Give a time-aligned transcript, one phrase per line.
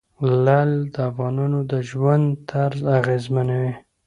[0.45, 3.73] لعل د افغانانو د ژوند طرز اغېزمنوي.